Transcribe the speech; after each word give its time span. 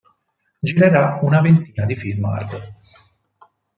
Girerà 0.69 1.03
una 1.27 1.41
ventina 1.41 1.85
di 1.85 1.95
film 2.03 2.25
hard. 2.25 2.57